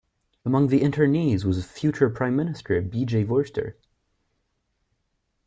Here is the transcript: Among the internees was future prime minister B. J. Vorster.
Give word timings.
Among 0.43 0.69
the 0.69 0.79
internees 0.79 1.45
was 1.45 1.63
future 1.63 2.09
prime 2.09 2.35
minister 2.35 2.81
B. 2.81 3.05
J. 3.05 3.23
Vorster. 3.23 3.75